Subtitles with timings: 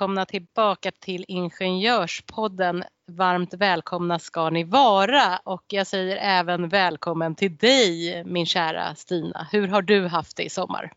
[0.00, 2.84] Välkomna tillbaka till Ingenjörspodden.
[3.12, 9.48] Varmt välkomna ska ni vara och jag säger även välkommen till dig min kära Stina.
[9.52, 10.92] Hur har du haft det i sommar?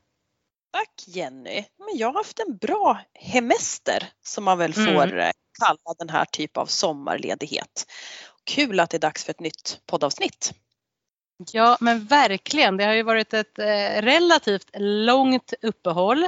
[0.73, 1.65] Tack Jenny!
[1.77, 4.93] Men jag har haft en bra hemester som man väl Mm.
[4.95, 7.91] får eh, kalla den här typ av sommarledighet.
[8.43, 10.53] Kul att det är dags för ett nytt poddavsnitt.
[11.51, 16.27] Ja men verkligen, det har ju varit ett eh, relativt långt uppehåll.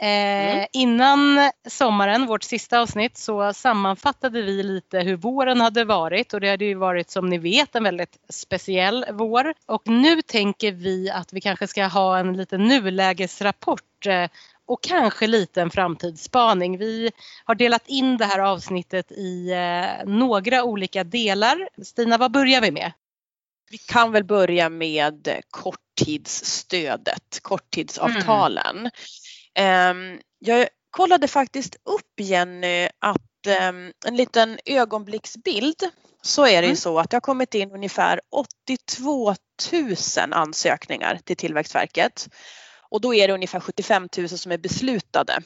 [0.00, 0.66] Eh, Mm.
[0.72, 6.50] Innan sommaren, vårt sista avsnitt, så sammanfattade vi lite hur våren hade varit och det
[6.50, 9.54] hade ju varit som ni vet en väldigt speciell vår.
[9.66, 14.28] Och nu tänker vi att vi kanske ska ha en liten nulägesrapport eh,
[14.66, 16.78] och kanske lite en framtidsspaning.
[16.78, 17.10] Vi
[17.44, 21.68] har delat in det här avsnittet i eh, några olika delar.
[21.82, 22.92] Stina, vad börjar vi med?
[23.70, 28.78] Vi kan väl börja med korttidsstödet, korttidsavtalen.
[28.78, 28.90] Ehm,
[30.38, 35.76] Jag kollade faktiskt upp Jenny att ehm, en liten ögonblicksbild
[36.22, 36.76] så är det ju Mm.
[36.76, 39.34] så att det har kommit in ungefär 82
[39.72, 39.96] 000
[40.32, 42.28] ansökningar till Tillväxtverket.
[42.90, 45.38] Och då är det ungefär 75 000 som är beslutade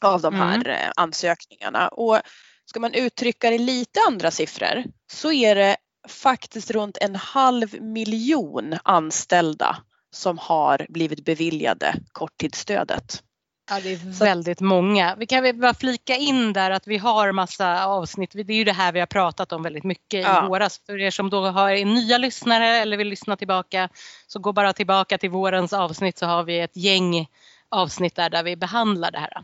[0.00, 1.88] av de här eh, ansökningarna.
[1.88, 2.20] Och
[2.66, 5.76] ska man uttrycka det i lite andra siffror så är det
[6.08, 9.76] faktiskt runt en halv miljon anställda
[10.14, 13.22] som har blivit beviljade korttidsstödet.
[13.70, 15.14] Ja, det är Så- väldigt många.
[15.18, 18.30] Vi kan väl bara flika in där att vi har massa avsnitt.
[18.34, 20.44] Det är ju det här vi har pratat om väldigt mycket Ja.
[20.44, 20.80] i våras.
[20.86, 23.88] För er som då har nya lyssnare eller vill lyssna tillbaka
[24.26, 27.26] så gå bara tillbaka till vårens avsnitt så har vi ett gäng
[27.68, 29.42] avsnitt där, där vi behandlar det här.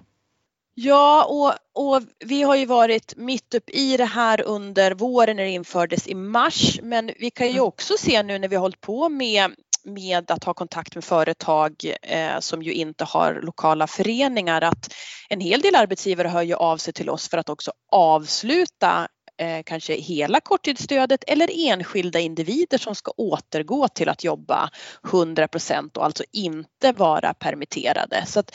[0.78, 1.52] Ja, och,
[1.94, 6.08] och vi har ju varit mitt upp i det här under våren när det infördes
[6.08, 6.80] i mars.
[6.82, 7.64] Men vi kan ju Mm.
[7.64, 9.54] också se nu när vi har hållit på med,
[9.86, 14.94] med att ha kontakt med företag eh, som ju inte har lokala föreningar att
[15.28, 19.08] en hel del arbetsgivare hör ju av sig till oss för att också avsluta
[19.38, 24.70] eh, kanske hela korttidsstödet eller enskilda individer som ska återgå till att jobba
[25.02, 28.24] 100% och alltså inte vara permitterade.
[28.26, 28.54] Så att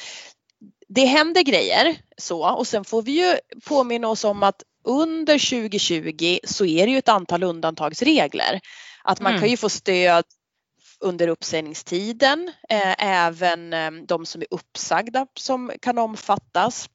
[0.88, 6.40] det händer grejer så och sen får vi ju påminna oss om att under 2020
[6.44, 8.60] så är det ju ett antal undantagsregler.
[9.04, 9.42] Att man Mm.
[9.42, 10.26] kan ju få stöd
[11.02, 16.90] under uppsägningstiden, eh, även eh, de som är uppsagda som kan omfattas.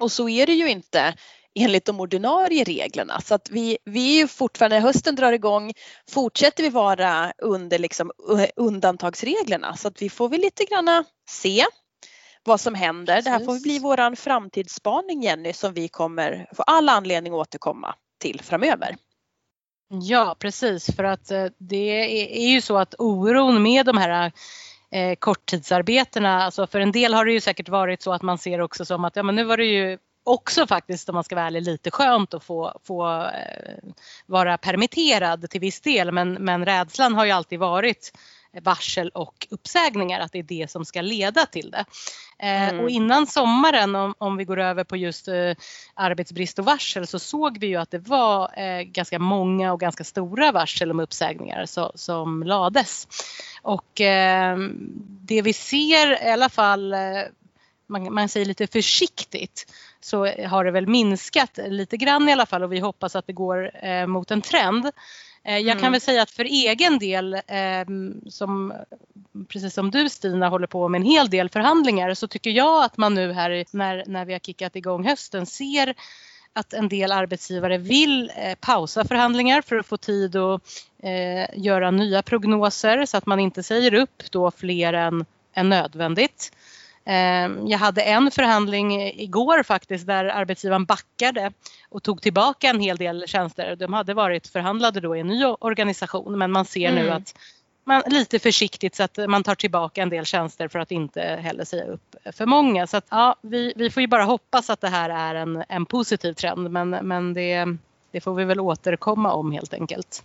[0.00, 1.14] Och så är det ju inte
[1.58, 3.20] enligt de ordinarie reglerna.
[3.20, 5.72] Så att vi, vi är ju fortfarande, när hösten drar igång,
[6.10, 9.76] fortsätter vi vara under liksom uh, undantagsreglerna.
[9.76, 11.64] Så att vi får väl lite granna se
[12.44, 13.22] vad som händer.
[13.22, 13.62] Det här får Precis.
[13.62, 18.96] bli våran framtidsspaning Jenny som vi kommer få alla anledning att återkomma till framöver.
[19.88, 20.96] Ja precis.
[20.96, 24.32] För att eh, det är, är ju så att oron med de här
[24.90, 28.60] eh, korttidsarbetena, alltså för en del har det ju säkert varit så att man ser
[28.60, 31.46] också som att ja men nu var det ju också faktiskt om man ska vara
[31.46, 33.90] ärlig lite skönt att få, få eh,
[34.26, 36.12] vara permitterad till viss del.
[36.12, 38.12] Men, men rädslan har ju alltid varit
[38.62, 41.84] varsel och uppsägningar, att det är det som ska leda till det.
[42.38, 42.84] Eh, Mm.
[42.84, 45.52] Och innan sommaren, om, om vi går över på just eh,
[45.94, 50.04] arbetsbrist och varsel, så såg vi ju att det var eh, ganska många och ganska
[50.04, 53.08] stora varsel om uppsägningar så, som lades.
[53.62, 54.58] Och eh,
[55.20, 56.98] det vi ser i alla fall, eh,
[57.86, 62.62] man, man säger lite försiktigt, så har det väl minskat lite grann i alla fall
[62.62, 64.90] och vi hoppas att det går eh, mot en trend.
[65.46, 65.92] Eh, Jag kan Mm.
[65.92, 67.86] väl säga att för egen del, eh,
[68.30, 68.72] som,
[69.48, 72.96] precis som du Stina håller på med en hel del förhandlingar, så tycker jag att
[72.96, 75.94] man nu här när, när vi har kickat igång hösten ser
[76.52, 80.62] att en del arbetsgivare vill eh, pausa förhandlingar för att få tid att
[81.02, 85.24] eh, göra nya prognoser så att man inte säger upp då fler än,
[85.54, 86.52] än nödvändigt.
[87.06, 91.52] Eh, Jag hade en förhandling igår faktiskt där arbetsgivaren backade
[91.88, 93.76] och tog tillbaka en hel del tjänster.
[93.76, 97.16] De hade varit förhandlade då i en ny organisation men man ser nu Mm.
[97.16, 97.34] att
[97.84, 101.64] man, lite försiktigt så att man tar tillbaka en del tjänster för att inte heller
[101.64, 102.86] säga upp för många.
[102.86, 105.86] Så att, ja, vi, vi får ju bara hoppas att det här är en, en
[105.86, 107.66] positiv trend men, men det,
[108.12, 110.24] det får vi väl återkomma om helt enkelt.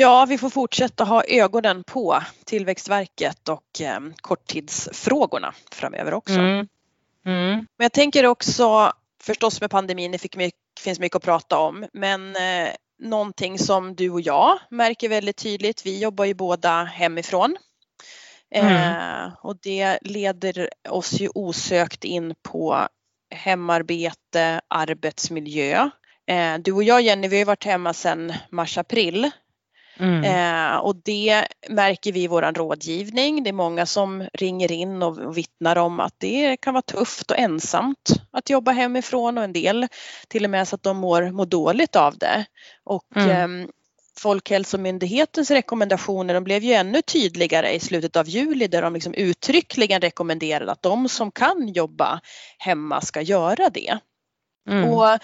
[0.00, 6.34] Ja, vi får fortsätta ha ögonen på Tillväxtverket och eh, korttidsfrågorna framöver också.
[6.34, 6.68] Mm.
[7.26, 7.54] Mm.
[7.54, 8.92] Men jag tänker också
[9.22, 12.68] förstås med pandemin, det mycket, finns mycket att prata om, men eh,
[12.98, 15.86] någonting som du och jag märker väldigt tydligt.
[15.86, 17.56] Vi jobbar ju båda hemifrån.
[18.50, 18.72] Mm.
[18.72, 22.88] Eh, och det leder oss ju osökt in på
[23.30, 25.90] hemarbete, arbetsmiljö.
[26.26, 29.30] Eh, du och jag Jenny, vi har varit hemma sedan mars-april
[29.98, 30.24] Mm.
[30.24, 33.42] Eh, och det märker vi i vår rådgivning.
[33.42, 37.38] Det är många som ringer in och vittnar om att det kan vara tufft och
[37.38, 39.88] ensamt att jobba hemifrån och en del
[40.28, 42.44] till och med så att de mår, mår dåligt av det.
[42.84, 43.62] Och mm.
[43.62, 43.68] eh,
[44.18, 50.00] Folkhälsomyndighetens rekommendationer de blev ju ännu tydligare i slutet av juli där de liksom uttryckligen
[50.00, 52.20] rekommenderade att de som kan jobba
[52.58, 53.98] hemma ska göra det.
[54.70, 54.84] Mm.
[54.84, 55.18] Och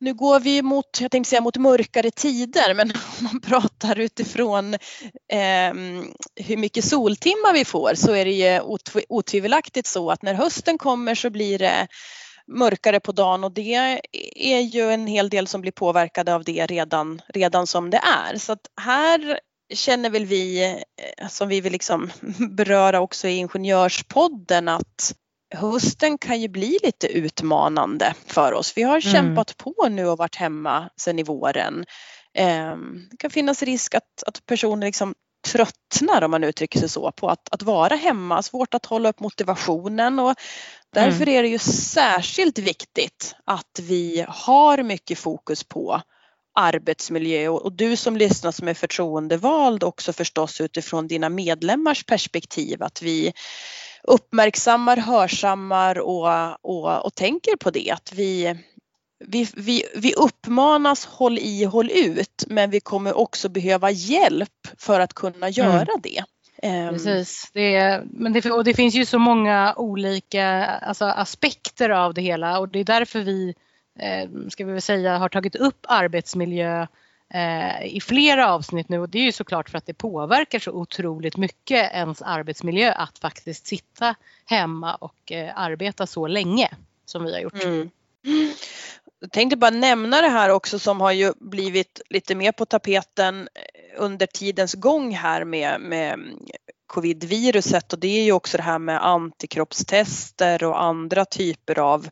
[0.00, 4.74] nu går vi mot, jag tänkte säga mot mörkare tider, men om man pratar utifrån
[5.32, 5.74] eh,
[6.36, 8.60] hur mycket soltimmar vi får så är det ju
[9.08, 11.88] otvivelaktigt så att när hösten kommer så blir det
[12.46, 14.00] mörkare på dagen och det
[14.34, 18.00] är ju en hel del som blir påverkade av det redan, redan som det
[18.30, 18.36] är.
[18.36, 19.40] Så att här
[19.74, 20.64] känner väl vi,
[21.18, 22.10] eh, som vi vill liksom
[22.56, 25.14] beröra också i Ingenjörspodden, att
[25.54, 28.72] hösten kan ju bli lite utmanande för oss.
[28.76, 29.12] Vi har mm.
[29.12, 31.84] kämpat på nu och varit hemma sedan i våren.
[32.34, 35.14] Ehm, det kan finnas risk att, att personer liksom
[35.46, 39.20] tröttnar om man uttrycker sig så på att, att vara hemma, svårt att hålla upp
[39.20, 40.34] motivationen och
[40.94, 41.28] därför mm.
[41.28, 46.02] är det ju särskilt viktigt att vi har mycket fokus på
[46.54, 53.02] arbetsmiljö och du som lyssnar som är förtroendevald också förstås utifrån dina medlemmars perspektiv att
[53.02, 53.32] vi
[54.10, 56.28] uppmärksammar, hörsammar och,
[56.62, 57.90] och, och tänker på det.
[57.90, 58.56] Att vi,
[59.24, 65.00] vi, vi, vi uppmanas håll i, håll ut men vi kommer också behöva hjälp för
[65.00, 65.50] att kunna mm.
[65.50, 66.00] göra mm.
[66.02, 66.24] det.
[66.62, 66.92] Ehm.
[66.92, 72.20] Precis, det, men det, och det finns ju så många olika alltså, aspekter av det
[72.20, 73.54] hela och det är därför vi,
[73.98, 76.86] eh, ska vi väl säga, har tagit upp arbetsmiljö
[77.34, 80.70] Eh, i flera avsnitt nu och det är ju såklart för att det påverkar så
[80.70, 86.68] otroligt mycket ens arbetsmiljö att faktiskt sitta hemma och eh, arbeta så länge
[87.04, 87.64] som vi har gjort.
[87.64, 87.90] Mm.
[89.20, 93.48] Jag tänkte bara nämna det här också som har ju blivit lite mer på tapeten
[93.54, 96.18] eh, under tidens gång här med, med
[96.86, 102.08] covid-viruset och det är ju också det här med antikroppstester och andra typer av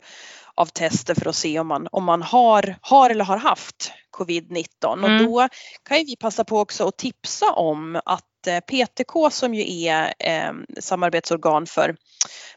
[0.59, 4.65] av tester för att se om man, om man har, har eller har haft covid-19
[4.93, 5.05] mm.
[5.05, 5.49] och då
[5.89, 10.53] kan vi passa på också att tipsa om att eh, PTK som ju är eh,
[10.81, 11.97] samarbetsorgan för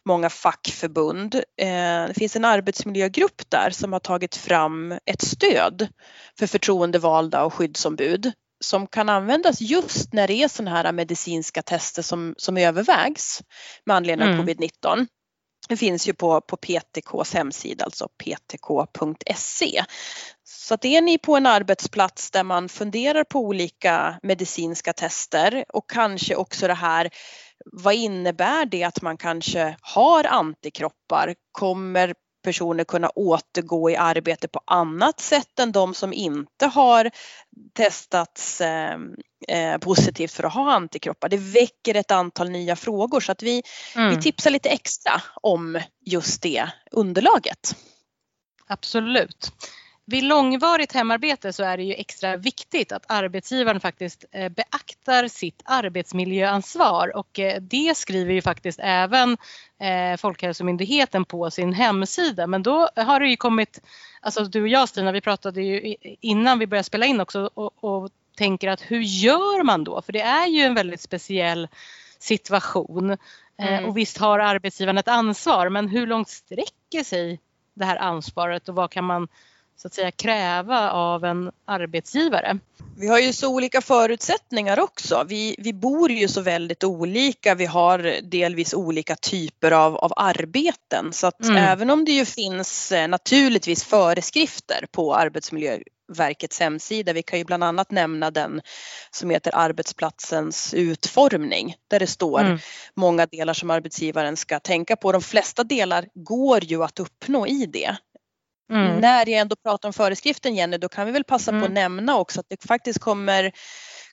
[0.06, 1.36] många fackförbund.
[1.36, 5.88] Eh, det finns en arbetsmiljögrupp där som har tagit fram ett stöd
[6.40, 8.32] för förtroendevalda och skyddsombud
[8.64, 13.42] som kan användas just när det är sådana här medicinska tester som, som övervägs
[13.86, 14.46] med anledning av mm.
[14.46, 15.08] covid-19.
[15.70, 19.84] Det finns ju på, på PTKs hemsida, alltså ptk.se.
[20.44, 25.90] Så att är ni på en arbetsplats där man funderar på olika medicinska tester och
[25.90, 27.10] kanske också det här
[27.66, 31.36] vad innebär det att man kanske har antikroppar?
[31.52, 37.12] Kommer personer kunna återgå i arbete på annat sätt än de som inte har
[37.74, 38.98] testats eh,
[39.48, 41.30] eh, positivt för att ha antikroppar.
[41.30, 43.64] Det väcker ett antal nya frågor så att vi,
[43.96, 44.16] mm.
[44.16, 47.76] vi tipsar lite extra om just det underlaget.
[48.68, 49.52] Absolut
[50.06, 55.62] vid långvarigt hemarbete så är det ju extra viktigt att arbetsgivaren faktiskt eh, beaktar sitt
[55.66, 59.38] arbetsmiljöansvar och eh, det skriver ju faktiskt även
[59.80, 62.48] eh, Folkhälsomyndigheten på sin hemsida.
[62.48, 63.82] Men då har det ju kommit,
[64.22, 67.84] alltså du och jag Stina, vi pratade ju innan vi började spela in också och,
[67.84, 70.02] och tänker att hur gör man då?
[70.02, 71.68] För det är ju en väldigt speciell
[72.20, 73.18] situation.
[73.58, 73.86] Mm.
[73.86, 77.40] Och visst har arbetsgivaren ett ansvar men hur långt sträcker sig
[77.74, 79.28] det här ansvaret och vad kan man
[79.78, 82.60] så att säga kräva av en arbetsgivare.
[82.98, 85.26] Vi har ju så olika förutsättningar också.
[85.28, 87.56] Vi, vi bor ju så väldigt olika.
[87.56, 91.58] Vi har delvis olika typer av, av arbeten så att mm.
[91.58, 97.14] även om det ju finns eh, naturligtvis föreskrifter på Arbetsmiljöverkets hemsida.
[97.14, 98.62] Vi kan ju bland annat nämna den
[99.12, 102.60] som heter arbetsplatsens utformning där det står mm.
[102.96, 105.12] många delar som arbetsgivaren ska tänka på.
[105.12, 107.98] De flesta delar går ju att uppnå i det.
[108.72, 109.00] Mm.
[109.00, 111.62] När jag ändå pratar om föreskriften Jenny, då kan vi väl passa mm.
[111.62, 111.84] på att mm.
[111.84, 113.52] nämna också att det faktiskt kommer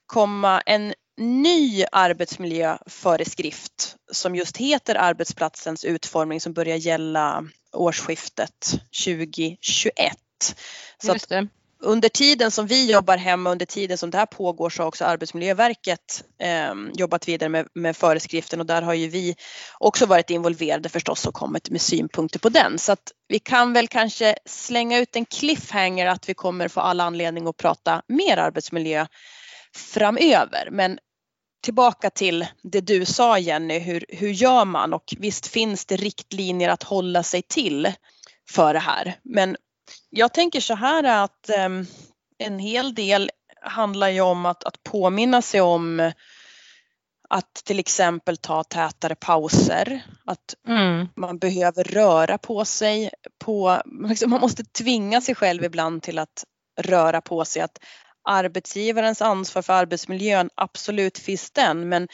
[0.07, 10.17] komma en ny arbetsmiljöföreskrift som just heter arbetsplatsens utformning som börjar gälla årsskiftet 2021.
[11.03, 11.12] Så
[11.82, 15.04] under tiden som vi jobbar hemma, under tiden som det här pågår så har också
[15.04, 19.37] Arbetsmiljöverket eh, jobbat vidare med, med föreskriften och där har ju vi
[19.78, 22.78] också varit involverade förstås och kommit med synpunkter på den.
[22.78, 27.00] Så att vi kan väl kanske slänga ut en cliffhanger att vi kommer få all
[27.00, 29.06] anledning att prata mer arbetsmiljö
[29.75, 30.68] framöver.
[30.70, 30.99] Men
[31.64, 34.94] tillbaka till det du sa Jenny, hur, hur gör man?
[34.94, 37.92] Och visst finns det riktlinjer att hålla sig till
[38.50, 39.16] för det här.
[39.23, 39.56] Men
[40.11, 41.87] jag tänker så här att um,
[42.38, 43.30] en hel del
[43.62, 46.12] handlar ju om att, att påminna sig om
[47.30, 51.09] att till exempel ta tätare pauser, att mm.
[51.16, 53.11] man behöver röra på sig.
[53.38, 56.45] På, liksom man måste tvinga sig själv ibland till att
[56.80, 57.62] röra på sig.
[57.62, 57.78] Att
[58.28, 62.09] arbetsgivarens ansvar för arbetsmiljön, absolut finns den, men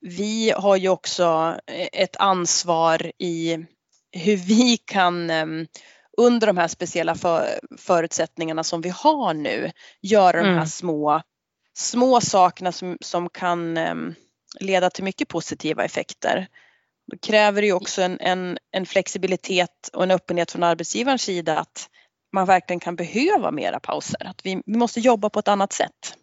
[0.00, 1.58] vi har ju också
[1.92, 3.66] ett ansvar i
[4.12, 5.66] hur vi kan ehm,
[6.16, 10.44] under de här speciella för, förutsättningarna som vi har nu göra mm.
[10.44, 10.66] de här mm.
[10.66, 11.22] små,
[11.74, 14.14] små sakerna som, som kan um,
[14.60, 16.46] leda till mycket positiva effekter.
[17.06, 21.88] Det kräver ju också en, en, en flexibilitet och en öppenhet från arbetsgivarens sida att
[22.32, 24.26] man verkligen kan behöva mera pauser.
[24.26, 26.16] Att vi, vi måste jobba på ett annat sätt.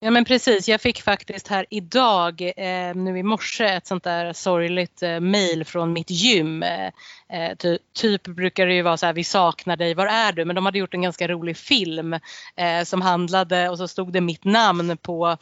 [0.00, 4.32] Ja men precis, jag fick faktiskt här idag, eh, nu i morse, ett sånt där
[4.32, 6.62] sorgligt eh, mail från mitt gym.
[6.62, 6.92] Eh,
[7.32, 10.44] eh, ty, typ brukar det ju vara så här, vi saknar dig, var är du?
[10.44, 12.12] Men de hade gjort en ganska rolig film
[12.56, 15.36] eh, som handlade och så stod det mitt namn på,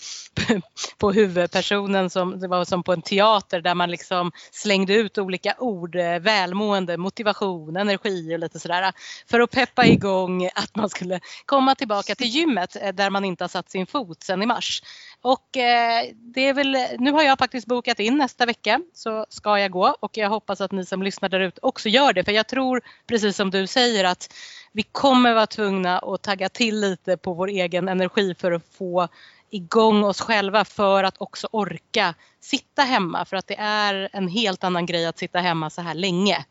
[0.98, 5.54] på huvudpersonen som det var som på en teater där man liksom slängde ut olika
[5.58, 8.92] ord, eh, välmående, motivation, energi och lite sådär.
[9.30, 13.44] För att peppa igång att man skulle komma tillbaka till gymmet eh, där man inte
[13.44, 14.82] har satt sin fot sedan i mars.
[15.24, 19.58] Och eh, det är väl, nu har jag faktiskt bokat in nästa vecka så ska
[19.58, 19.96] jag gå.
[20.00, 22.24] Och jag hoppas att ni som lyssnar där ute också gör det.
[22.24, 24.34] För jag tror precis som du säger att
[24.72, 29.08] vi kommer vara tvungna att tagga till lite på vår egen energi för att få
[29.50, 33.24] igång oss själva för att också orka sitta hemma.
[33.24, 36.44] För att det är en helt annan grej att sitta hemma så här länge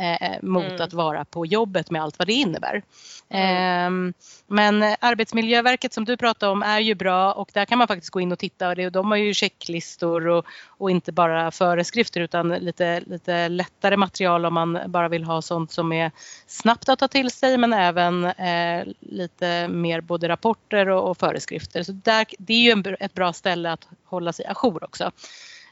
[0.00, 0.80] eh, mot mm.
[0.80, 2.82] att vara på jobbet med allt vad det innebär.
[3.28, 4.08] Mm.
[4.08, 4.14] Eh,
[4.46, 8.20] men Arbetsmiljöverket som du pratade om är ju bra och där kan man faktiskt gå
[8.20, 12.48] in och titta och det, de har ju checklistor och, och inte bara föreskrifter utan
[12.48, 16.10] lite, lite lättare material om man bara vill ha sånt som är
[16.46, 21.82] snabbt att ta till sig men även eh, lite mer både rapporter och, och föreskrifter.
[21.82, 25.10] Så där, det är ju en, ett bra ställe att hålla sig ajour också.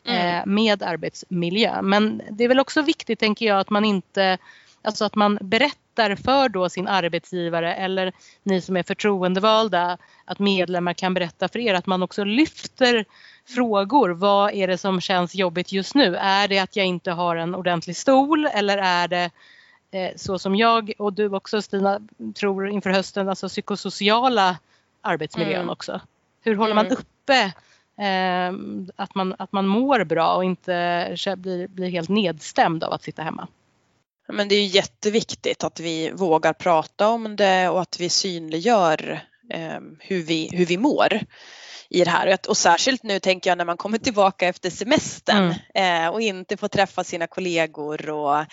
[0.09, 0.37] Mm.
[0.37, 1.83] Eh, med arbetsmiljö.
[1.83, 4.39] Men det är väl också viktigt tänker jag att man inte,
[4.83, 8.13] alltså att man berättar för då sin arbetsgivare eller
[8.43, 13.05] ni som är förtroendevalda att medlemmar kan berätta för er att man också lyfter
[13.47, 14.11] frågor.
[14.11, 16.17] Vad är det som känns jobbigt just nu?
[16.17, 19.31] Är det att jag inte har en ordentlig stol eller är det
[19.91, 22.01] eh, så som jag och du också Stina
[22.35, 24.57] tror inför hösten, alltså psykosociala
[25.01, 25.71] arbetsmiljön mm.
[25.71, 26.01] också.
[26.41, 26.99] Hur håller man mm.
[26.99, 27.53] uppe
[27.99, 33.03] Ehm, att, man, att man mår bra och inte blir, blir helt nedstämd av att
[33.03, 33.49] sitta hemma.
[34.33, 39.81] Men det är jätteviktigt att vi vågar prata om det och att vi synliggör eh,
[39.99, 41.21] hur, vi, hur vi mår
[41.91, 42.39] i det här.
[42.49, 46.05] Och särskilt nu tänker jag när man kommer tillbaka efter semestern mm.
[46.05, 48.45] eh, och inte får träffa sina kollegor och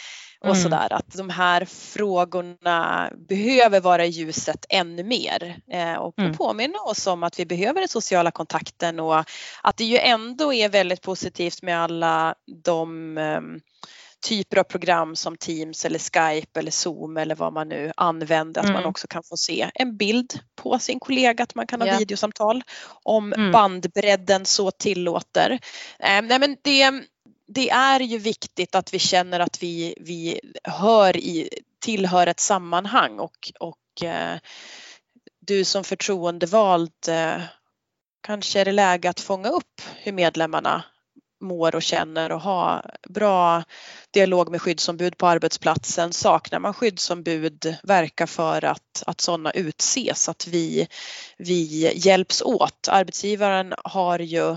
[0.45, 0.63] och mm.
[0.63, 6.33] sådär att de här frågorna behöver vara i ljuset ännu mer eh, och mm.
[6.33, 9.23] påminna oss om att vi behöver den sociala kontakten och
[9.63, 13.41] att det ju ändå är väldigt positivt med alla de eh,
[14.25, 18.67] typer av program som Teams eller Skype eller Zoom eller vad man nu använder, att
[18.67, 18.81] mm.
[18.81, 21.99] man också kan få se en bild på sin kollega, att man kan ha yeah.
[21.99, 22.63] videosamtal
[23.03, 23.51] om mm.
[23.51, 25.51] bandbredden så tillåter.
[25.99, 26.91] Eh, nej men det,
[27.47, 33.19] det är ju viktigt att vi känner att vi, vi hör i, tillhör ett sammanhang
[33.19, 34.37] och, och eh,
[35.39, 37.41] du som förtroendevald eh,
[38.23, 40.83] kanske är det läge att fånga upp hur medlemmarna
[41.41, 43.63] mår och känner och ha bra
[44.11, 46.13] dialog med skyddsombud på arbetsplatsen.
[46.13, 50.87] Saknar man skyddsombud, verka för att, att sådana utses, att vi,
[51.37, 52.87] vi hjälps åt.
[52.87, 54.55] Arbetsgivaren har ju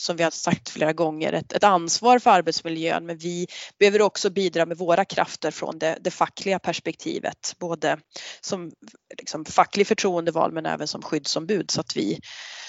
[0.00, 3.46] som vi har sagt flera gånger, ett, ett, ansvar för arbetsmiljön men vi
[3.78, 7.98] behöver också bidra med våra krafter från det, det fackliga perspektivet, både
[8.40, 8.70] som
[9.18, 11.70] liksom, facklig förtroendeval men även som skyddsombud.
[11.70, 12.20] Så att vi,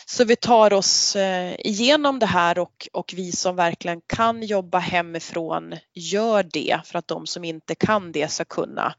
[0.05, 4.79] så vi tar oss eh, igenom det här och, och vi som verkligen kan jobba
[4.79, 8.93] hemifrån gör det för att de som inte kan det ska kunna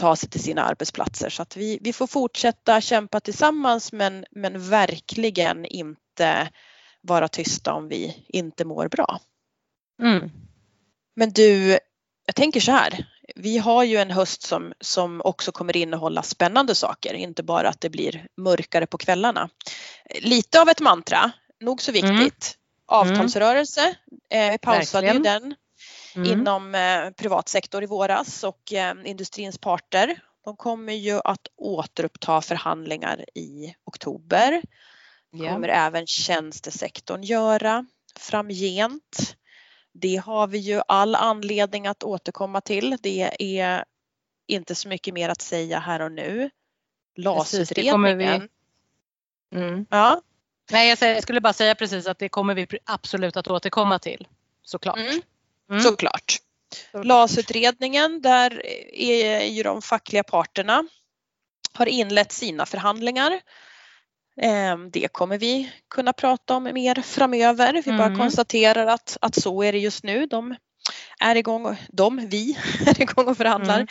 [0.00, 1.30] ta sig till sina arbetsplatser.
[1.30, 6.48] Så att vi, vi får fortsätta kämpa tillsammans men, men verkligen inte
[7.02, 9.20] vara tysta om vi inte mår bra.
[10.02, 10.30] Mm.
[11.16, 11.78] Men du,
[12.26, 13.06] jag tänker så här.
[13.36, 17.80] vi har ju en höst som, som också kommer innehålla spännande saker, inte bara att
[17.80, 19.48] det blir mörkare på kvällarna.
[20.20, 22.10] Lite av ett mantra, nog så viktigt.
[22.12, 22.30] Mm.
[22.86, 23.94] Avtalsrörelse,
[24.30, 25.54] eh, pausade ju den
[26.14, 26.32] mm.
[26.32, 30.20] inom eh, privat sektor i våras och eh, industrins parter.
[30.44, 34.62] De kommer ju att återuppta förhandlingar i oktober.
[35.34, 35.54] Yeah.
[35.54, 37.86] kommer även tjänstesektorn göra
[38.18, 39.36] framgent.
[39.92, 42.96] Det har vi ju all anledning att återkomma till.
[43.02, 43.84] Det är
[44.46, 46.50] inte så mycket mer att säga här och nu.
[47.16, 48.18] LAS-utredningen.
[48.18, 49.58] Vi...
[49.58, 49.86] Mm.
[49.90, 50.22] Ja.
[50.70, 54.28] Nej, jag skulle bara säga precis att det kommer vi absolut att återkomma till.
[54.62, 54.98] Såklart.
[54.98, 55.22] Mm.
[55.70, 55.82] Mm.
[55.82, 56.36] Såklart.
[56.92, 60.84] LAS-utredningen, där är ju de fackliga parterna
[61.74, 63.40] har inlett sina förhandlingar.
[64.40, 67.82] Ehm, det kommer vi kunna prata om mer framöver.
[67.84, 68.18] Vi bara mm.
[68.18, 70.26] konstaterar att, att så är det just nu.
[70.26, 70.54] De
[71.20, 73.86] är igång, de, vi är igång och förhandlar.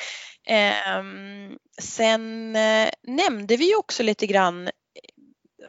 [0.46, 1.58] Mm.
[1.82, 4.70] sen eh, nämnde vi också lite grann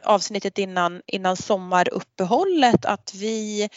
[0.03, 3.69] avsnittet innan, innan sommaruppehållet att vi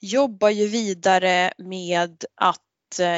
[0.00, 2.58] jobbar ju vidare med att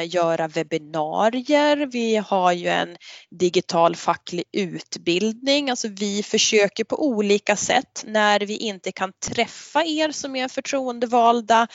[0.05, 1.77] göra webbinarier.
[1.77, 2.97] Vi har ju en
[3.39, 5.69] digital facklig utbildning.
[5.69, 11.67] Alltså vi försöker på olika sätt när vi inte kan träffa er som är förtroendevalda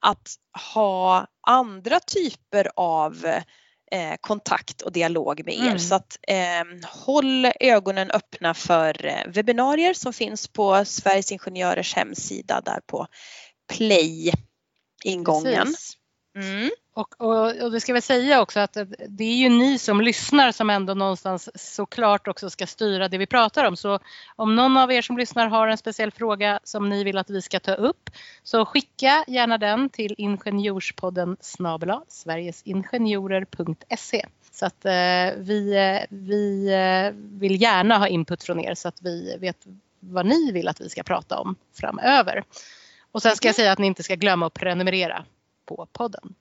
[0.00, 0.28] att
[0.72, 3.26] ha andra typer av
[3.90, 5.60] eh, kontakt och dialog med er.
[5.60, 5.78] Mm.
[5.78, 12.60] Så att eh, håll ögonen öppna för eh, webbinarier som finns på Sveriges Ingenjörers hemsida
[12.60, 13.06] där på
[13.72, 14.32] Play
[15.04, 15.74] ingången.
[16.36, 16.70] Mm.
[16.94, 18.76] Och, och, och, det ska vi säga också att
[19.08, 23.26] det är ju ni som lyssnar som ändå någonstans såklart också ska styra det vi
[23.26, 23.76] pratar om.
[23.76, 23.98] Så
[24.36, 27.42] om någon av er som lyssnar har en speciell fråga som ni vill att vi
[27.42, 28.10] ska ta upp
[28.42, 34.26] så skicka gärna den till ingenjorspodden snabela sverigesingenjorer.se.
[34.52, 35.74] Så att eh, vi,
[36.08, 39.66] vi eh, vill gärna ha input från er så att vi vet
[40.00, 42.44] vad ni vill att vi ska prata om framöver.
[43.12, 45.24] Och sen ska jag säga att ni inte ska glömma att prenumerera
[45.66, 46.34] på podden.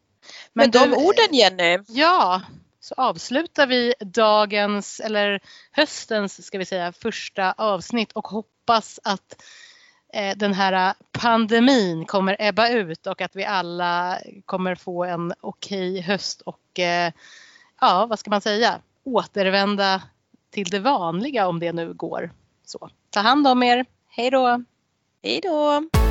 [0.54, 1.84] Men Med de du, orden Jenny.
[1.88, 2.42] Ja,
[2.80, 5.40] så avslutar vi dagens eller
[5.72, 9.44] höstens ska vi säga första avsnitt och hoppas att
[10.14, 16.02] eh, den här pandemin kommer ebba ut och att vi alla kommer få en okej
[16.02, 17.12] höst och eh,
[17.82, 20.02] ja, vad ska man säga, återvända
[20.52, 22.32] till det vanliga om det nu går.
[22.66, 23.86] Så ta hand om er.
[24.10, 24.64] Hej då!
[25.24, 26.03] Hej då!